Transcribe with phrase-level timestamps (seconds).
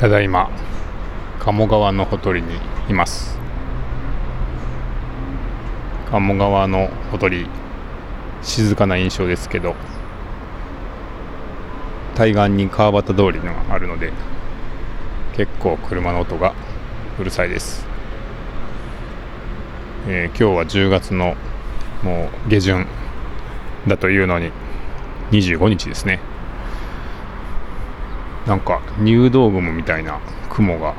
[0.00, 0.50] ただいま
[1.40, 2.58] 鴨川のほとりに
[2.88, 3.38] います。
[6.10, 7.46] 鴨川のほとり
[8.40, 9.74] 静かな印象ですけど
[12.14, 14.14] 対岸に川端通りがあるので
[15.36, 16.54] 結構車の音が
[17.18, 17.84] うるさいです、
[20.08, 21.36] えー、今日は10月の
[22.02, 22.86] もう下旬
[23.86, 24.50] だというのに
[25.30, 26.29] 25日ですね。
[28.46, 30.94] なんか入道雲みたいな雲が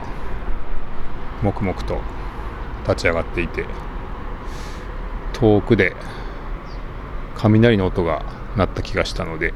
[1.43, 1.99] 黙々と
[2.87, 3.65] 立ち上がっていて
[5.33, 5.95] 遠くで
[7.35, 8.23] 雷の音が
[8.55, 9.53] 鳴った気がしたので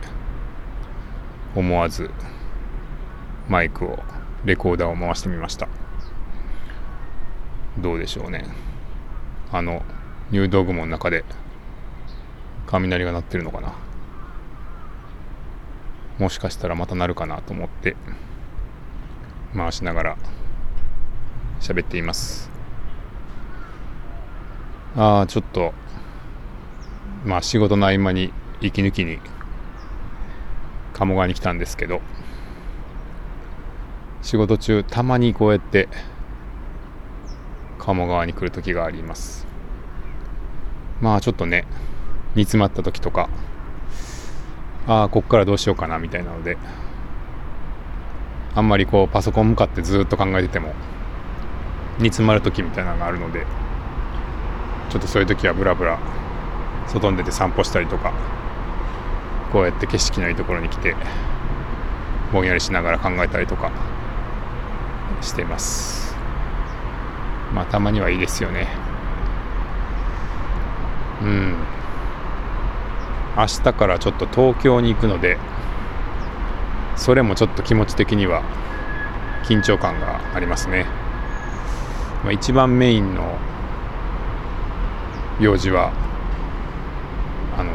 [1.55, 2.09] 思わず
[3.47, 3.99] マイクを
[4.43, 5.67] レコーダーを回してみました。
[7.77, 8.45] どうでしょうね。
[9.51, 9.83] あの
[10.31, 11.23] 入道雲の中で
[12.65, 13.84] 雷が鳴ってるのかな。
[16.17, 17.95] もしかしたらまたなるかなと思って
[19.55, 20.17] 回しながら
[21.59, 22.49] 喋っています。
[24.95, 25.73] ああちょっと
[27.25, 29.19] まあ仕事の合間に息抜きに
[30.93, 31.99] 鴨川に来たんですけど
[34.21, 35.89] 仕事中たまにこうやって
[37.79, 39.45] 鴨川に来る時があります。
[41.01, 41.65] まあちょっとね
[42.35, 43.29] 煮詰まった時とか
[44.87, 46.57] ああこっからどうしようかなみたいなので。
[48.57, 50.73] あんまりこうパソコン向かってずっと考えてても
[51.99, 53.45] 煮詰まる時みたいなのがあるので
[54.89, 55.99] ちょっとそういう時はブラブラ
[56.87, 58.13] 外に出て散歩したりとか
[59.51, 60.95] こうやって景色のいいところに来て
[62.31, 63.71] ぼんやりしながら考えたりとか
[65.21, 66.15] しています。
[67.53, 68.69] まあたまにはいいですよね。
[71.21, 71.55] うん。
[73.37, 75.37] 明日からちょっと東京に行くので
[76.95, 78.43] それもちょっと気持ち的には
[79.45, 80.85] 緊張感がありますね、
[82.23, 83.37] まあ、一番メインの
[85.39, 85.91] 用事は
[87.57, 87.71] あの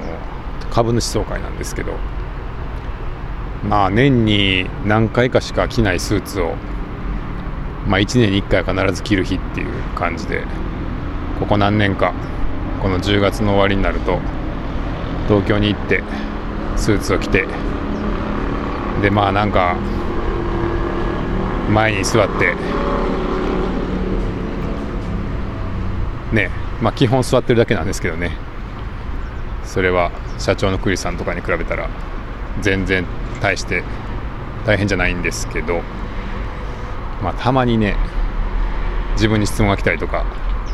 [0.70, 1.92] 株主総会なんですけど
[3.62, 6.54] まあ年に何回かしか着ないスーツを
[7.86, 10.44] まあ1年に1回必ず着る日っていう感じで
[11.38, 12.14] ここ何年か
[12.80, 14.18] この10月の終わりになると
[15.30, 16.02] 東京に行って
[16.76, 17.46] スーツを着て
[19.00, 19.76] でまあなんか
[21.70, 22.56] 前に座って
[26.34, 26.50] ね
[26.82, 28.32] まあ基本座ってるだけなんですけどね。
[29.62, 30.10] それは
[30.40, 31.88] 社長のクリさんとかに比べたら
[32.60, 33.06] 全然
[33.40, 33.84] 大して
[34.66, 35.82] 大変じゃないんですけど
[37.22, 37.94] まあたまにね
[39.12, 40.26] 自分に質問が来たりとか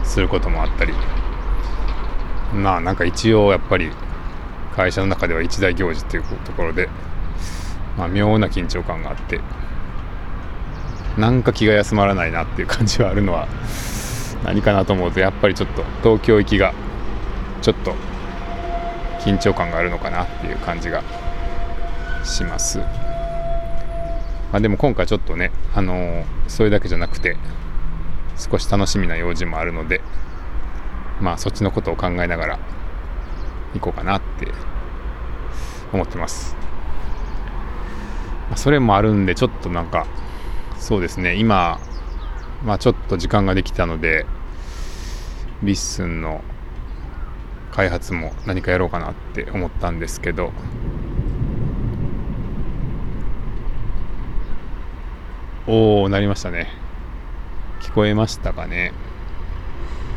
[0.02, 0.94] することもあったり。
[2.54, 3.90] まあなんか一応やっぱり
[4.76, 6.88] 会社の中では一大行事っていうところで、
[7.96, 9.40] まあ、妙な緊張感があって
[11.18, 13.48] なんか気が休まらないなっていう感じはあるのは
[14.44, 16.74] 何かなと思うとやっぱりちょっと東京行きが
[17.62, 17.94] ちょっと
[19.20, 21.02] 緊張感があるのかなっていう感じが
[22.22, 22.78] します。
[24.52, 27.36] まあ、でも今回ちょっとね、あのー、それだけじゃなくて
[28.36, 30.00] 少し楽しみな用事もあるので
[31.20, 32.58] まあそっちのことを考えながら
[33.78, 34.48] 行こうかなって
[35.92, 36.56] 思ってます。
[38.54, 40.06] それもあるんで、ちょっとなんか、
[40.78, 41.80] そうですね、今、
[42.64, 44.26] まあちょっと時間ができたので、
[45.62, 46.42] LISTEN の
[47.72, 50.52] 開発も何かやろうかなって思ったんですけど、
[55.66, 56.68] おおなりましたね。
[57.80, 58.92] 聞こえましたかね。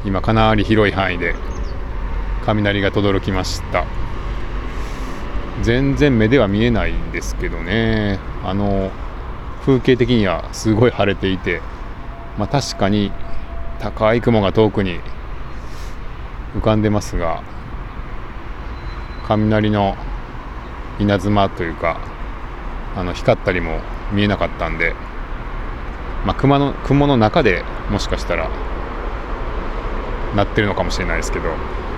[0.06, 1.36] 今かなり広い範囲で
[2.56, 3.86] 雷が轟きました。
[5.62, 8.18] 全然目では見えないんですけどね。
[8.44, 8.90] あの
[9.66, 11.62] 風景的にはすごい晴れていて、
[12.38, 13.12] まあ、確かに
[13.80, 15.00] 高い雲が遠くに
[16.56, 17.44] 浮かんでますが
[19.28, 19.96] 雷の
[20.98, 22.00] 稲妻というか
[22.96, 23.80] あの光ったりも
[24.12, 24.96] 見えなかったんで、
[26.26, 28.50] まあ、雲の雲の中でもしかしたら
[30.36, 31.89] なってるのかもしれないですけど。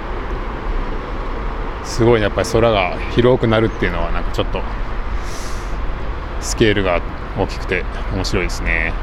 [1.91, 4.61] すごい、ね、やっぱり空が広くなるっていうのはなんかちょっと
[6.39, 7.01] スケールが
[7.37, 7.83] 大きくて
[8.13, 8.93] 面白いですね。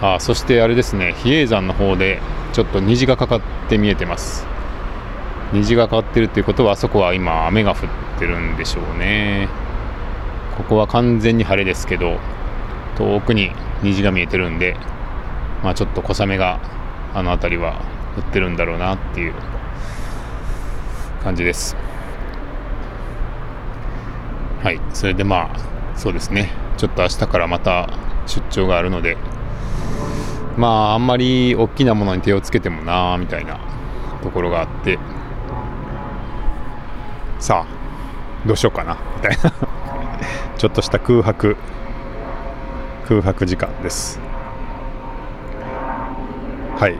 [0.00, 2.20] あそしてあれですね比叡山の方で
[2.52, 4.46] ちょっと虹がかかって見えてます。
[5.52, 7.78] 虹がかかってるっていうことはあそこは今雨が降っ
[8.18, 9.48] てるんでしょうね。
[10.56, 12.16] ここは完全に晴れですけど
[12.96, 13.52] 遠くに
[13.82, 14.76] 虹が見えてるんで
[15.62, 16.58] まあちょっと小雨が
[17.14, 17.82] あの辺りは
[18.16, 19.34] 降ってるんだろうなっていう
[21.26, 21.74] 感じです。
[24.62, 26.52] はいそれでまあそうですね。
[26.76, 27.88] ちょっと明日からまた
[28.26, 29.16] 出張があるので
[30.56, 33.58] まああんまり大きなものに手をつけてもなーみたいな
[34.22, 35.00] ところがあって
[37.40, 39.52] さあどうしようかなみたいな。
[40.56, 41.56] ちょっとした空白
[43.08, 44.20] 空白時間です。
[46.78, 46.96] はい。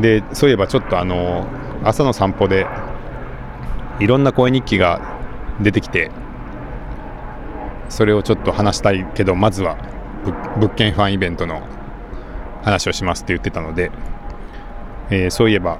[0.00, 1.46] でそういえばちょっとあの
[1.84, 2.66] 朝の散歩で
[4.00, 5.18] いろんな声日記が
[5.60, 6.10] 出てきて
[7.88, 9.76] それをちょっと話したいけどまずは
[10.56, 11.62] 物件ファンイベントの
[12.62, 13.90] 話をしますって言ってたので、
[15.10, 15.78] えー、そういえば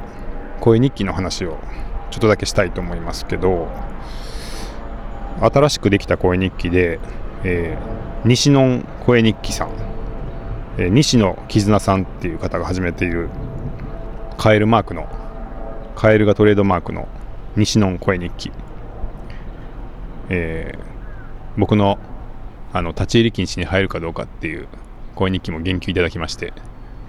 [0.60, 1.58] 声日記の話を
[2.10, 3.69] ちょっとだけしたいと思いますけど
[5.40, 7.00] 新しくできた声日記で、
[7.44, 9.70] えー、西野声日記さん、
[10.78, 13.31] えー、西野絆さんっていう方が始めている
[14.37, 15.08] カエルマークの
[15.97, 17.09] カエルがトレードマークの
[17.56, 18.53] 西野声日記、
[20.31, 21.99] えー、僕の
[22.73, 24.67] あの立ち入り禁止に入るかどうかっていう
[25.15, 26.55] 声日記も言及いただきまして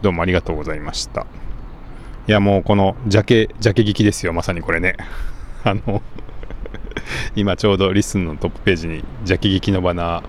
[0.02, 1.26] どうもありがとうございました。
[2.28, 4.96] いや、もうこのジャケ、ジャケ聞きですよ、まさにこれね。
[5.64, 6.02] あの
[7.36, 10.24] 今ちょうどリスンのトップページにジャケ聞きのバナー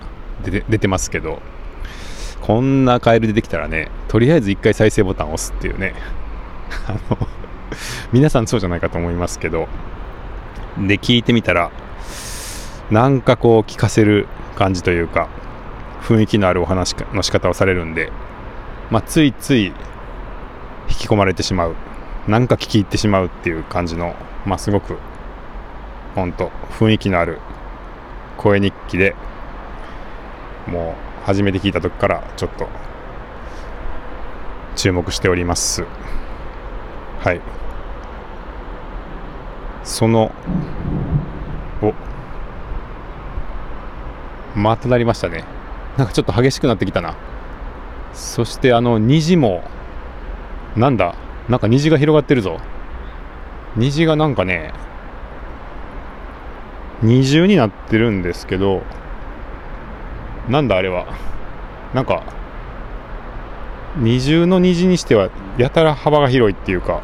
[0.45, 1.43] 出て出てますけど、
[2.41, 5.95] こんなカエル出てきたらね、とりあえず一回再生ボタンを押すっていうね。
[6.87, 7.29] あの
[8.12, 9.69] 皆さんそうじゃないかと思いますけど、
[10.79, 11.71] で、聞いてみたら、
[12.91, 14.26] なんかこう聞かせる
[14.56, 15.29] 感じというか、
[16.03, 18.12] 雰囲気のあるお話の仕方をされるんで、
[18.91, 19.75] まあ、ついつい引
[20.88, 21.75] き込まれてしまう。
[22.29, 24.15] なんか聞き入ってしまうっていう感じの、
[24.47, 24.97] まあ、すごく
[26.15, 27.38] 本当雰囲気のある
[28.38, 29.15] 声日記で
[30.67, 32.69] もう初めて聞いた時からちょっと
[34.76, 35.85] 注目しております。
[37.21, 37.63] はい。
[39.85, 40.33] その
[41.83, 41.93] お。
[44.59, 45.45] またなりましたね。
[45.97, 47.15] なんかちょっと激しくなってきたな。
[48.13, 49.63] そしてあの虹も
[50.77, 51.15] なんだ？
[51.49, 52.59] なんか虹が広がってるぞ。
[53.77, 54.73] 虹がなんかね
[57.03, 58.83] 二重になってるんですけど
[60.49, 61.07] なんだあれは。
[61.93, 62.23] なんか
[63.97, 67.03] 二重の虹にしてはやたら幅が広いっていうか。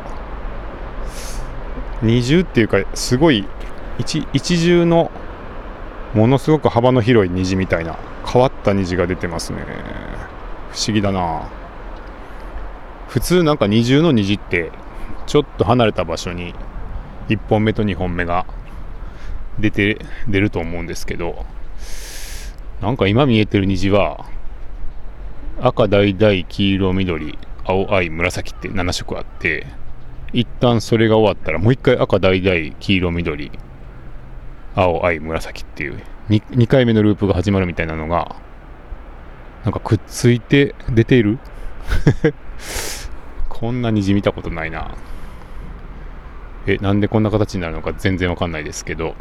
[2.02, 3.46] 二重っていうかすごい
[3.98, 5.10] 一一重の
[6.14, 9.58] ものすごく幅の広い虹みたいな変わった虹が出てますね。
[10.72, 11.48] 不思議だな。
[13.08, 14.70] 普通なんか二重の虹って
[15.26, 16.54] ちょっと離れた場所に
[17.28, 18.46] 1本目と2本目が
[19.58, 19.98] 出て
[20.28, 21.44] 出ると思うんですけど
[22.80, 24.26] なんか今見えてる虹は
[25.60, 29.66] 赤橙黄色緑青藍紫って7色あって
[30.32, 33.50] 一旦それが終わったらもう一回赤橙黄色緑
[34.76, 38.36] 青藍紫っていう 2, 2回目のループが始まるみたいなのが
[39.64, 41.38] なんかくっついて出ている？
[43.48, 44.94] こんな虹見たことないな。
[46.66, 49.14] え、なんでこんな形になるのか全然わかんないですけど、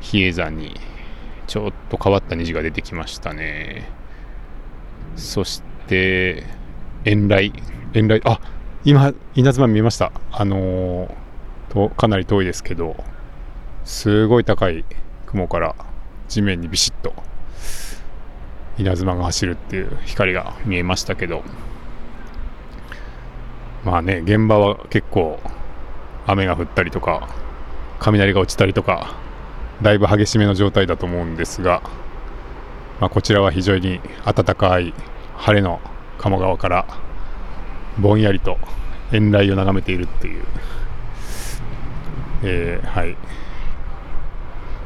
[0.00, 0.78] 比叡山に
[1.46, 3.88] ちょっと変わった虹が出てきましたね。
[5.16, 6.44] そして、
[7.04, 7.52] 遠来、
[7.94, 8.40] 遠来、あっ
[8.84, 10.12] 今、稲妻見ました。
[10.32, 12.96] あのー、と、かなり遠いですけど、
[13.84, 14.84] すごい高い
[15.26, 15.74] 雲から
[16.28, 17.14] 地面にビシッと
[18.78, 21.42] 稲妻が走るっていう光が見えましたけど
[23.84, 25.40] まあね現場は結構
[26.26, 27.28] 雨が降ったりとか
[27.98, 29.16] 雷が落ちたりとか
[29.82, 31.82] だいぶ激しめの状態だと思うんですが、
[33.00, 34.94] まあ、こちらは非常に暖かい
[35.36, 35.80] 晴れの
[36.18, 36.86] 鴨川から
[38.00, 38.58] ぼんやりと
[39.12, 40.44] 遠来を眺めているっていう、
[42.42, 43.16] えー、はい。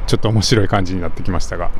[0.06, 1.70] ちょっと面白い感じになってきましたが。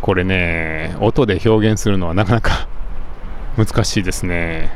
[0.00, 2.68] これね、音で表現するのはなかなか
[3.56, 4.70] 難しいですね。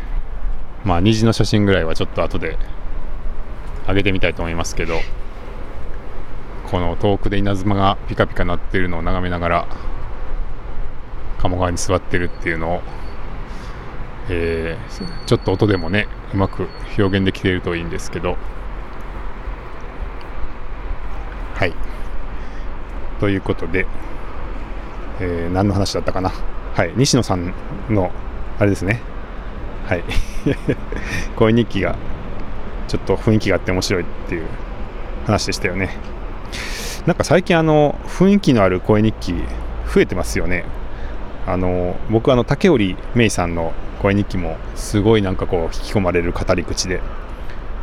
[0.85, 2.57] まあ、虹の写真ぐらいはちょっと後で
[3.87, 4.95] 上げてみたいと思いますけど、
[6.71, 9.67] この遠くで稲妻がピカピカ鳴っているのを眺めながら、
[11.39, 12.83] 鴨川に座ってるっていうのを、
[14.31, 16.69] えー、ちょっと音でもね、うまく
[16.99, 18.37] 表現できているといいんですけど、
[21.55, 21.73] はい。
[23.21, 23.87] ということで、
[25.21, 26.31] えー、何の話だったかな？
[26.75, 27.53] はい、西野さん
[27.89, 28.13] の、
[28.59, 29.01] あれですね。
[29.87, 30.05] はい。
[31.37, 31.97] 声日記が、
[32.87, 34.47] ちょっと雰囲気があって面白いっていう
[35.27, 35.97] 話でしたよね。
[37.07, 39.35] なんか最近、あの、雰囲気のある声日記、
[39.93, 40.65] 増えてますよね。
[41.47, 46.99] あの、僕、あの、竹織芽衣さんの声日記も、すごいなんかこう、引き込まれる語り口で、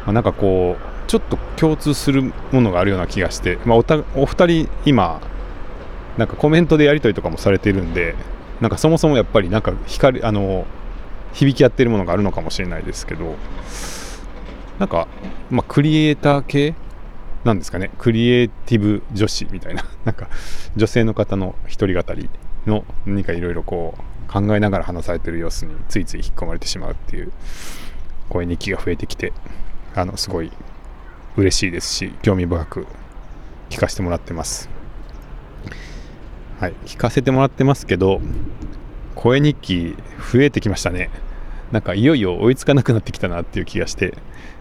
[0.06, 5.22] まあ、なんかこう、ちょっと共通するものがあるような気がして、まあ、おたお二人今
[6.18, 8.16] なんかコメントでやり取りとかもされてるんで
[8.60, 10.66] なんかそもそもやっぱりなんか光あの
[11.34, 13.36] 響き合ってるものがあるのかもしれないですけど。
[14.80, 15.08] なんか、
[15.50, 16.76] まあ、クリエイター系
[17.44, 17.92] なんですかね。
[17.98, 19.86] クリエイティブ女子みたいな。
[20.04, 20.28] なんか
[20.76, 22.30] 女性の方の一人語り
[22.66, 27.32] の何かいろいろこう考えながら話されてる様子についつい引っ込まれてしまうっていう
[28.30, 29.34] 声日記が増えてきて
[29.96, 30.52] あのすごい
[31.38, 32.88] 嬉しいですし興味深く
[33.70, 34.70] 聞かせてもらってます。
[36.60, 38.22] はい聞かせてもらってますけど
[39.14, 39.96] 声日記
[40.34, 41.10] 増えてきましたね。
[41.72, 44.16] なんかいよいよ追いつかなくなってきたなっていう気がして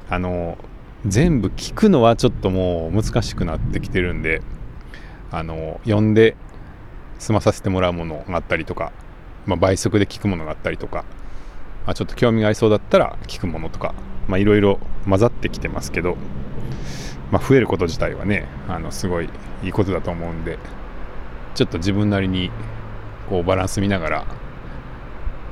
[0.09, 0.59] あの
[1.07, 4.41] 全部聞くのはちょっともう難しくなってきてるんで
[5.31, 6.37] あの読んで
[7.19, 8.93] 済まさせてもらうものがあったりとか、
[9.47, 11.05] まあ、倍速で聞くものがあったりとか、
[11.87, 13.95] まあ、ちょっと興味がありそうだったら聞くものとか
[14.29, 16.17] まあいろいろ混ざってきてますけど、
[17.31, 19.29] まあ、増えること自体はねあのすごい
[19.63, 20.59] いいことだと思うんで
[21.55, 22.51] ちょっと自分なりに
[23.29, 24.27] こうバランス見ながら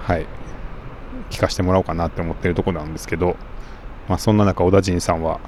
[0.00, 0.26] はい
[1.30, 3.37] 聞かせてもらおうかなって思ってるとこなんですけど、
[4.08, 5.40] まあ、そんな中小田陣さんは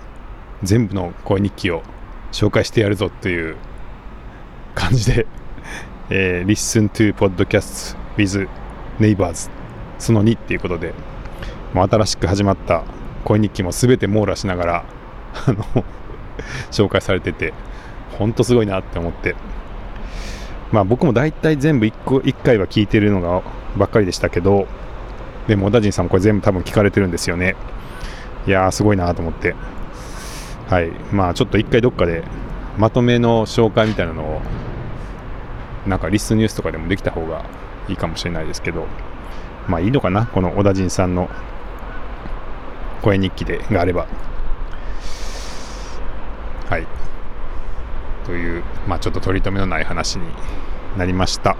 [0.62, 1.82] 全部の声日記を
[2.32, 3.56] 紹介してやるぞという
[4.74, 5.26] 感じで、
[6.10, 8.48] えー、Listen to Podcast with
[8.98, 9.50] Neighbors
[9.98, 10.94] その2っていうことで、
[11.72, 12.84] まあ、新しく始まった
[13.24, 14.84] 声日記も全て網羅しながら
[15.46, 15.64] あの
[16.70, 17.54] 紹介されてて
[18.18, 19.34] ほんとすごいなって思って。
[20.72, 23.42] まあ僕も大体全部 1, 個1回は聞いてるのが
[23.76, 24.66] ばっかりでしたけど
[25.46, 27.54] でも小田陣さんもこれ全部多分聞かれてるんですよね。
[28.46, 29.54] いやーすごいなと思って。
[30.68, 30.90] はい。
[31.12, 32.24] まあちょっと1回どっかで
[32.76, 34.40] まとめの紹介みたいなのを
[35.86, 37.44] なんかリストニュースとかでもできた方が
[37.88, 38.86] いいかもしれないですけど
[39.68, 41.28] まあいいのかなこの小田陣さんの
[43.02, 44.06] 声日記でがあれば。
[46.70, 46.86] はい。
[48.24, 50.24] というまあちょっと取り留めのない話に
[50.96, 51.56] なりました。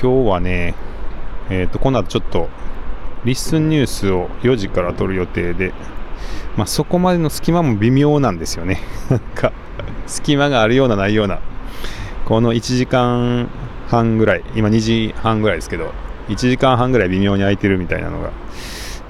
[0.00, 0.74] 今日はね
[1.48, 2.48] えっ、ー、とこの後ちょっと
[3.24, 5.72] リッスンニュースを4時から撮る予定で
[6.56, 8.80] まあそこまでの隙間も微妙なんですよね。
[9.08, 9.52] なんか
[10.06, 11.40] 隙間があるようなないような
[12.26, 13.48] この1時間
[13.92, 15.92] 半ぐらい今2時半ぐらいですけど
[16.28, 18.32] 1時間半ぐらい微妙に空いてるみたいなのが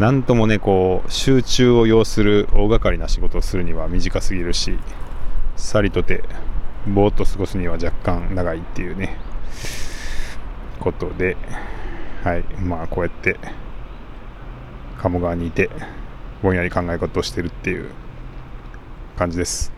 [0.01, 4.77] なんともねこう集中を要する大掛かりな仕事をするには短すぎるし
[5.55, 6.25] さりとて
[6.89, 9.17] ぼーっと過ごすには若干長いっていうね
[10.81, 11.37] ことで
[12.25, 13.37] はいまあこうやって
[14.99, 15.71] 鴨川にいて
[16.43, 17.91] ぼんやり考え事をしてるっていう
[19.17, 19.73] 感じです。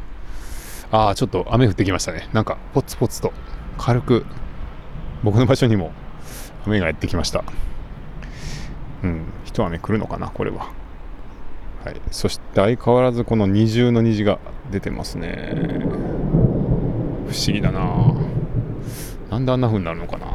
[0.90, 2.28] ああちょっと雨降ってきましたね。
[2.32, 3.32] なんかポツポツと
[3.76, 4.25] 軽く
[5.25, 5.90] 僕の場所にも
[6.66, 7.45] 雨がやってきました。
[9.02, 10.71] うん一雨来るのかなこれは。
[11.83, 12.00] はい。
[12.11, 14.38] そして相変わらずこの二重の虹が
[14.71, 15.54] 出てますね。
[17.26, 18.14] 不思議だな。
[19.31, 20.26] なんであんな風になるのかな。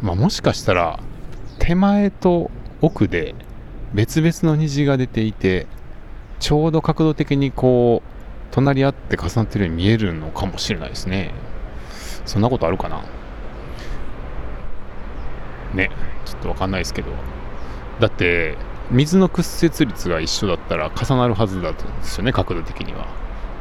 [0.00, 1.00] まあもしかしたら
[1.58, 2.52] 手前と
[2.82, 3.34] 奥で
[3.94, 5.66] 別々の虹が出ていて
[6.38, 8.08] ちょうど角度的にこう
[8.52, 11.32] 隣り合って重なってるように見えるのかもしれないですね。
[12.26, 13.02] そんなことあるかな？
[15.74, 15.90] ね
[16.24, 17.10] ちょっと分かんないですけど。
[18.00, 18.56] だって
[18.90, 23.06] 水の屈折率が一緒だったら重なるはずだとですよね角度的には。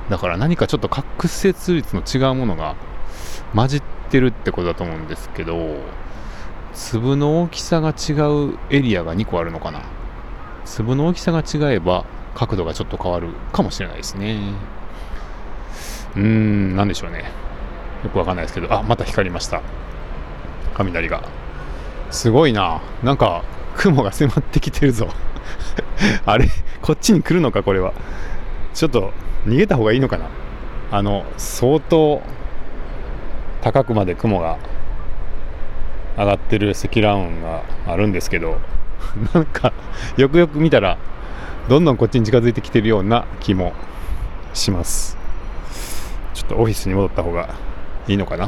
[0.09, 2.75] だから何かちょっと屈折率の違うものが
[3.55, 5.77] 混じってるってことだと思うんですけど
[6.73, 8.13] 粒の大きさが違
[8.51, 9.81] うエリアが2個あるのかな？
[10.65, 12.05] 粒の大きさが違えば
[12.35, 14.39] 角度がちょっと変わるかもしれないですね。
[16.15, 17.31] うーん何でしょうね。
[18.05, 19.63] よくわかんないですけどあまた光りました。
[20.75, 21.23] 雷が。
[22.11, 22.83] すごいな。
[23.03, 23.43] なんか
[23.75, 25.07] 雲が迫ってきてるぞ。
[26.25, 26.47] あれ
[26.83, 27.93] こっちに来るのかこれは。
[28.75, 29.11] ちょっと
[29.47, 30.25] 逃げた方がいいのかな。
[30.91, 32.21] あの相当
[33.61, 34.59] 高くまで雲が
[36.15, 38.59] 上がってる積乱雲があるんですけど
[39.33, 39.73] なんか
[40.15, 40.99] よくよく見たら
[41.67, 43.73] どんどんこっちに近づいてきてるような気も
[44.53, 45.17] します。
[46.35, 47.55] ちょっとオフィスに戻った方が
[48.07, 48.47] いいのかな？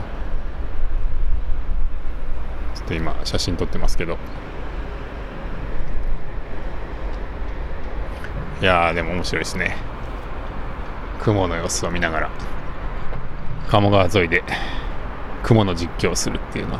[2.76, 4.18] ちょっと今写真撮ってますけど。
[8.62, 9.76] いやでも面白いですね。
[11.20, 12.30] 雲の様子を見ながら。
[13.68, 14.44] 鴨川沿いで
[15.44, 16.80] 雲の実況をするっていうのは。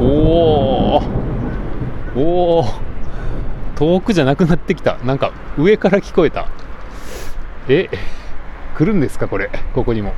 [0.00, 0.04] お
[2.16, 2.64] おおお
[3.74, 4.96] 遠くじゃなくなってきた。
[4.98, 6.48] なんか上から聞こえた。
[7.68, 7.88] え
[8.76, 9.50] 来るんですかこれ？
[9.74, 10.14] ここにも。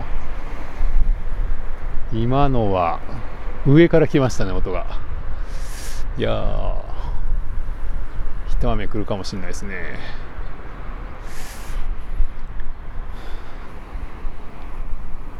[2.12, 3.00] 今のは
[3.66, 4.86] 上から来ましたね音が。
[6.16, 6.82] いやー
[8.48, 9.98] 一雨来るかもしれないですね。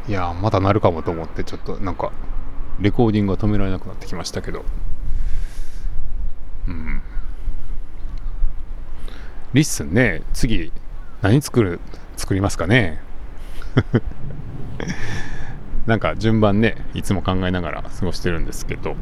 [0.07, 2.11] いやまた鳴るかもと思ってちょっとなんか
[2.79, 4.65] レコーディングが止められなくなってきましたけど。
[6.67, 7.01] うん。
[9.53, 10.71] LISTEN ね次
[11.21, 11.79] 何作る
[12.17, 12.99] 作りますかね？
[15.85, 18.95] なんか順番ねいつも考えながら過ごしてるんですけど。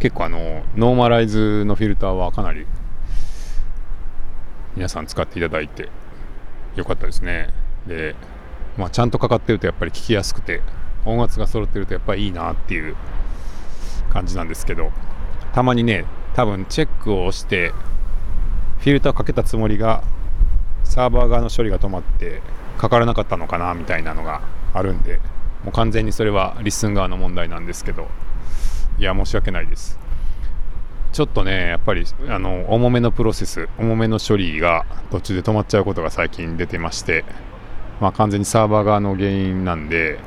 [0.00, 2.66] 結構あのノーマライズのフィルターはかなり
[4.74, 5.90] 皆さん使っていただいて
[6.74, 7.50] よかったですね。
[7.86, 8.16] で、
[8.76, 10.60] まあ、ちゃんとかかってるとやっぱり聞きやすくて
[11.04, 12.96] 音圧が揃ってるとやっぱりいいなっていう
[14.12, 14.90] 感じなんですけど。
[15.52, 17.72] たまにね多分チェックを押して
[18.80, 20.02] フィルターかけたつもりが
[20.92, 22.42] サーバー側の処理が止まって
[22.76, 24.42] かからなかったのかなみたいなのが
[24.74, 25.20] あるんで
[25.64, 28.08] もう完全にそれは LISTEN 側の問題なんですけど
[28.98, 29.98] いや申し訳ないです。
[31.12, 37.24] ちょっとねやっぱりあの重めのプロセス重めの処理が途中で止まっちゃうことが最近出てまして
[37.98, 40.18] まあ完全にサーバー側の原因なんで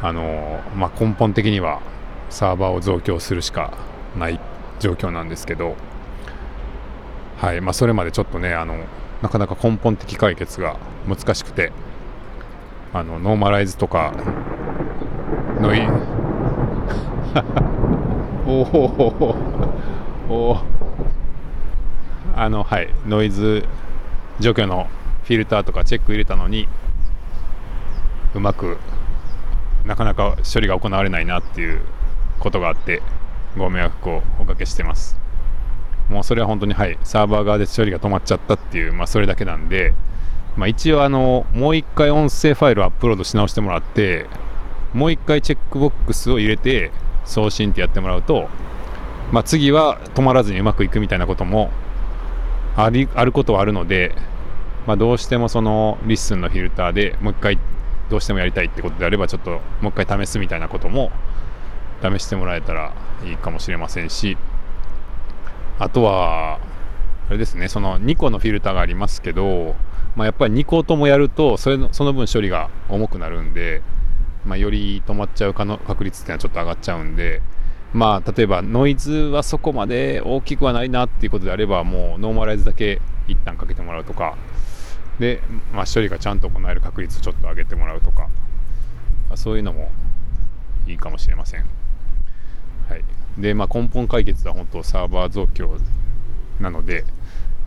[0.00, 1.82] あの、まあ、根本的には
[2.30, 3.76] サーバーを増強するしか
[4.16, 4.40] ない
[4.78, 5.74] 状況なんですけど
[7.38, 8.84] はいまあそれまでちょっとねあの
[9.22, 10.76] なかなか根本的解決が
[11.08, 11.72] 難しくて
[12.92, 14.14] あのノーマライズとか
[15.60, 15.80] のい
[18.46, 19.36] おお
[20.30, 20.56] お
[22.34, 22.88] あのはい。
[23.04, 23.64] ノイズ
[24.38, 24.86] 除去の
[25.24, 26.68] フィルターとかチェック入れたのに
[28.32, 28.78] うまく
[29.84, 31.80] なかなか処理が行われないなっていう
[32.38, 33.02] ことがあって
[33.56, 35.17] ご迷惑をおかけしてます。
[36.08, 39.92] もうそれは本当にはいサーバー側で処理が止まっちゃったっていうまあそれだけなんで
[40.56, 44.26] まあ一応あのもう一回音声ファイルをアップロードし直してもらって
[44.94, 46.90] もう一回チェックボックスを入れて
[47.24, 48.48] 送信ってやってもらうと、
[49.32, 51.70] まあ、次は止まらずにうまくいくみたいなことも
[52.76, 54.14] ありあることはあるので、
[54.86, 57.58] まあ、どうしてもその LISTEN のフィルターでもう一回
[58.08, 61.10] どうしてもやりたいってことであればちょっともう一回試すみたいなことも
[62.02, 64.38] 試してもらえたらいいかもしれませんし
[65.78, 66.60] あとは
[67.28, 69.74] あれですねその2個のフィルターがありますけど、
[70.16, 73.82] まあ、やっぱり2個ともやるとそれのその分処理が重くなるんで
[74.48, 77.42] まあ、より止まっちゃうかの確率っていうのはちょっと上がっちゃうんで、
[77.92, 84.36] まあ、例えばノイズはそこまで大きくはないなっていうことであればもうノーマライズだけ一旦かけてもらうとか
[85.18, 88.28] で、まあ、処理がちゃんと行える確率をちょっと上げてもらうとか
[89.34, 89.90] そういうのも
[90.86, 91.66] いいかもしれません。
[92.88, 93.04] はい、
[93.38, 95.78] で、まあ、根本解決は本当サーバー増強
[96.60, 97.04] なので、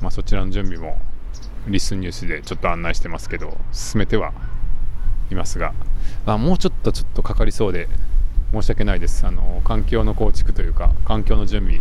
[0.02, 1.00] まあ、そちらの準備も
[1.68, 4.34] リスンニュースでちょっと案内してますけど進めては
[5.30, 5.74] いますが
[6.26, 7.88] あもうちょっとちょっとかかりそうで
[8.52, 9.26] 申し訳ないです。
[9.26, 11.80] あの環境の構築というか環境の準備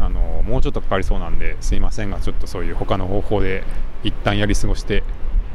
[0.00, 3.62] あのもうちょっとかかりそうなんですいませんがちょっとそういう他の方法で
[4.02, 5.04] 一旦やり過ごして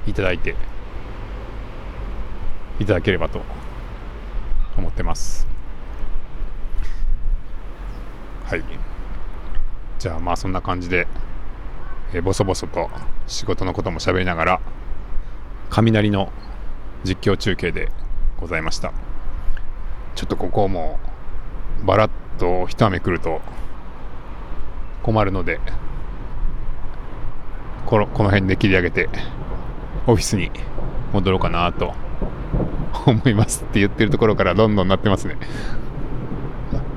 [0.08, 0.56] いただいて
[2.80, 3.42] いただければと
[4.78, 5.57] 思ってます。
[8.48, 8.64] はい。
[10.00, 11.06] じゃあまあそんな感じで
[12.14, 12.90] えボソボソと
[13.28, 14.62] 仕事のことも喋りながら
[15.70, 16.32] 雷の
[17.04, 17.92] 実況中継で
[18.40, 18.94] ございました。
[20.16, 20.98] ちょっとここも
[21.86, 23.42] バラッと一雨来ると
[25.04, 25.60] 困るので
[27.86, 29.10] このこの辺で切り上げて
[30.08, 30.52] オフィスに
[31.12, 31.94] 戻ろうかなと
[33.06, 35.36] 思いますって言ってるところからどんどんなってますね。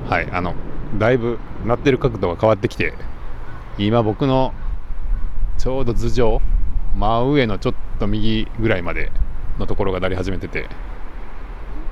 [0.09, 0.55] はいあの
[0.97, 2.93] だいぶなってる角度が変わってきて
[3.77, 4.53] 今僕の
[5.57, 6.41] ちょうど頭上
[6.95, 9.11] 真上のちょっと右ぐらいまで
[9.57, 10.67] のところがなり始めてて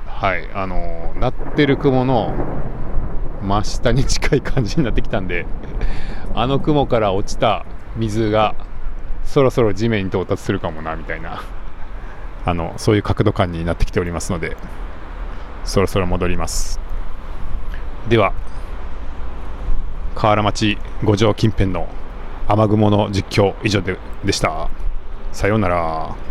[0.07, 2.33] はいあの鳴ってる雲の
[3.41, 5.45] 真下に近い感じになってきたんで
[6.35, 8.55] あの雲から落ちた水が
[9.23, 11.41] そろそろ地面に到達するかもなみたいな
[12.45, 14.57] あのそういう角度感になってきておりますので
[15.63, 16.79] そろそろ戻ります。
[18.07, 18.33] では
[20.19, 21.88] 河原町五条近辺の
[22.45, 24.69] 雨雲の実況以上ででした。
[25.32, 26.28] さようなら。